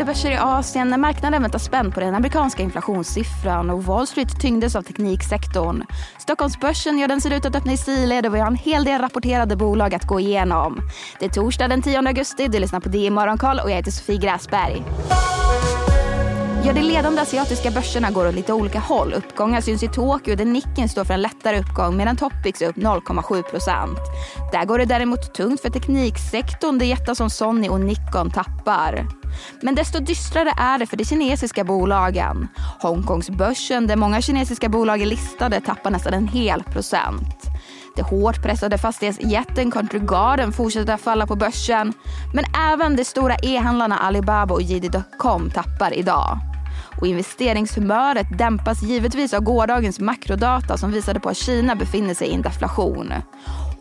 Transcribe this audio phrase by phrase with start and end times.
[0.00, 4.40] oroade börser i Asien när marknaden väntar spänd på den amerikanska inflationssiffran och Wall Street
[4.40, 5.82] tyngdes av tekniksektorn.
[6.18, 9.00] Stockholmsbörsen ja, den ser ut att öppna i sidled och vi har en hel del
[9.00, 10.80] rapporterade bolag att gå igenom.
[11.18, 14.18] Det är torsdag den 10 augusti, du lyssnar på DI Morgonkoll och jag heter Sofie
[14.18, 14.82] Gräsberg.
[16.64, 19.12] Ja, de ledande asiatiska börserna går åt lite olika håll.
[19.12, 22.76] Uppgångar syns i Tokyo där Nikkei står för en lättare uppgång medan Topix är upp
[22.76, 23.98] 0,7 procent.
[24.52, 29.06] Där går det däremot tungt för tekniksektorn där jättar som Sony och Nikon tappar.
[29.62, 32.48] Men desto dystrare är det för de kinesiska bolagen.
[32.80, 37.50] Hongkongsbörsen, där många kinesiska bolag är listade, tappar nästan en hel procent.
[37.96, 41.92] Det hårt pressade fastighetsjätten Country Garden fortsätter att falla på börsen.
[42.34, 46.49] Men även de stora e-handlarna Alibaba och JD.com tappar idag.
[47.00, 52.34] Och investeringshumöret dämpas givetvis av gårdagens makrodata som visade på att Kina befinner sig i
[52.34, 53.12] en deflation.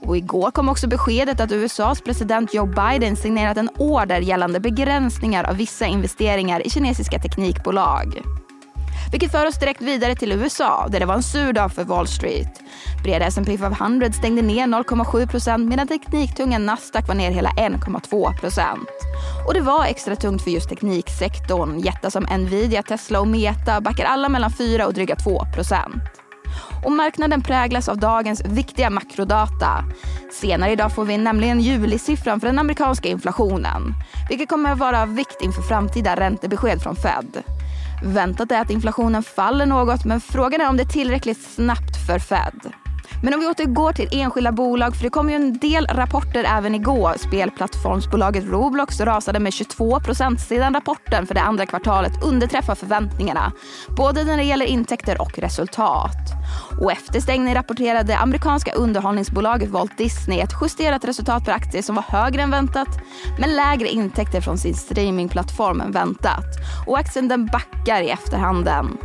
[0.02, 5.44] Och igår kom också beskedet att USAs president Joe Biden signerat en order gällande begränsningar
[5.44, 8.39] av vissa investeringar i kinesiska teknikbolag.
[9.12, 12.08] Vilket för oss direkt vidare till USA där det var en sur dag för Wall
[12.08, 12.62] Street.
[13.04, 18.64] Breda S&P 500 stängde ner 0,7% medan tekniktunga Nasdaq var ner hela 1,2%
[19.48, 21.80] Och det var extra tungt för just tekniksektorn.
[21.80, 25.42] Jättar som Nvidia, Tesla och Meta backar alla mellan 4 och dryga 2
[26.86, 29.84] och marknaden präglas av dagens viktiga makrodata.
[30.32, 33.94] Senare idag får vi nämligen julisiffran för den amerikanska inflationen.
[34.30, 37.44] Vilket kommer att vara av vikt inför framtida räntebesked från Fed.
[38.04, 42.20] Väntat är att inflationen faller något men frågan är om det är tillräckligt snabbt för
[42.20, 42.74] Fed.
[43.24, 46.76] Men om vi återgår till enskilda bolag, för det kom ju en del rapporter även
[46.76, 47.14] igår.
[47.18, 53.52] Spelplattformsbolaget Roblox rasade med 22 procent sedan rapporten för det andra kvartalet underträffar förväntningarna.
[53.98, 56.39] Både när det gäller intäkter och resultat.
[56.82, 62.04] Och efter stängning rapporterade amerikanska underhållningsbolaget Walt Disney ett justerat resultat per aktie som var
[62.04, 63.00] högre än väntat
[63.40, 66.46] men lägre intäkter från sin streamingplattform än väntat.
[66.88, 68.98] Och aktien den backar i efterhanden.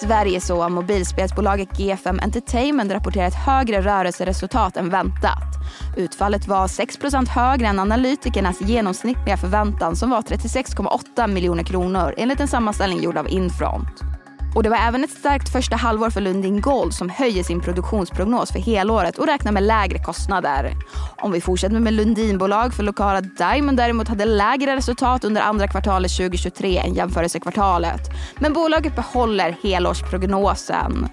[0.00, 5.48] Sverige så mobilspelsbolaget G5 Entertainment rapporterar ett högre rörelseresultat än väntat.
[5.96, 12.48] Utfallet var 6% högre än analytikernas genomsnittliga förväntan som var 36,8 miljoner kronor enligt en
[12.48, 14.17] sammanställning gjord av Infront.
[14.58, 18.52] Och det var även ett starkt första halvår för Lundin Gold som höjer sin produktionsprognos
[18.52, 20.72] för helåret och räknar med lägre kostnader.
[21.16, 26.16] Om vi fortsätter med Lundinbolag för lokala Diamond däremot hade lägre resultat under andra kvartalet
[26.16, 28.00] 2023 än jämförelsekvartalet.
[28.38, 31.08] Men bolaget behåller helårsprognosen.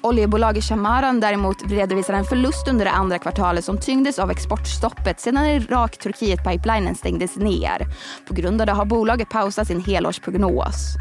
[0.00, 5.46] Oljebolaget Shamaran däremot redovisar en förlust under det andra kvartalet som tyngdes av exportstoppet sedan
[5.46, 7.86] Irak-Turkiet-pipelinen stängdes ner.
[8.28, 10.96] På grund av det har bolaget pausat sin helårsprognos.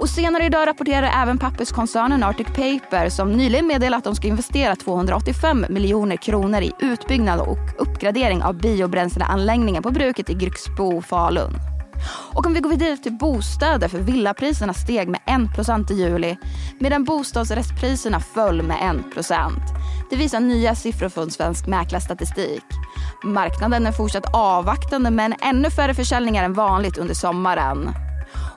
[0.00, 4.76] Och senare idag rapporterar även papperskoncernen Arctic Paper som nyligen meddelat att de ska investera
[4.76, 11.54] 285 miljoner kronor i utbyggnad och uppgradering av biobränsleanläggningen på bruket i Grycksbo, Falun.
[12.34, 16.36] Och om vi går vidare till bostäder, för villapriserna steg med 1% i juli
[16.80, 19.50] medan bostadsrättspriserna föll med 1%
[20.10, 22.64] Det visar nya siffror från Svensk Mäklarstatistik.
[23.24, 28.07] Marknaden är fortsatt avvaktande men ännu färre försäljningar än vanligt under sommaren.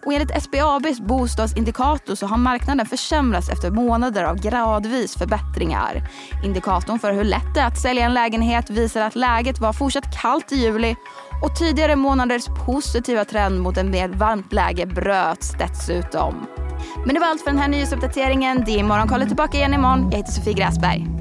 [0.06, 6.04] Och enligt SBABs bostadsindikator så har marknaden försämrats efter månader av gradvis förbättringar.
[6.44, 10.22] Indikatorn för hur lätt det är att sälja en lägenhet visar att läget var fortsatt
[10.22, 10.96] kallt i juli
[11.44, 16.48] och tidigare månaders positiva trend mot en mer varmt läge bröts dessutom.
[17.06, 18.64] Men det var allt för den här nyhetsuppdateringen.
[18.66, 20.10] Det är Morgonkollet tillbaka igen imorgon.
[20.12, 21.21] Jag heter Sofie Gräsberg.